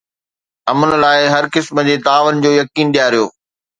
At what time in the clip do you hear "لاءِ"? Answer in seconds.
1.03-1.19